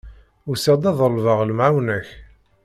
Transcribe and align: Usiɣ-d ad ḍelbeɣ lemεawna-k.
Usiɣ-d 0.49 0.83
ad 0.89 0.95
ḍelbeɣ 0.99 1.39
lemεawna-k. 1.43 2.07